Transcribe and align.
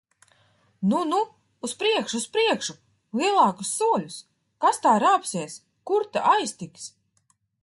Nu, 0.93 1.01
nu! 1.09 1.17
Uz 1.67 1.75
priekšu! 1.83 2.21
Uz 2.23 2.25
priekšu! 2.37 2.77
Lielākus 3.21 3.75
soļus! 3.83 4.19
Kas 4.67 4.83
tā 4.87 4.95
rāpsies! 5.07 5.63
Kur 5.91 6.11
ta 6.17 6.27
aiztiks! 6.37 6.91